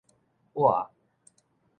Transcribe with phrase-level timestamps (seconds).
[0.55, 0.65] 倚